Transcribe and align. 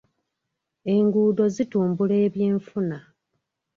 Enguudo 0.95 1.43
zitumbula 1.55 2.15
ebyenfuna. 2.25 2.97